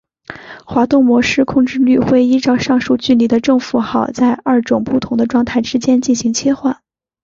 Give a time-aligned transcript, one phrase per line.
[0.65, 6.81] 滑动模式控制律会依照上述距离的正负号在二种不同的状态之间进行切换。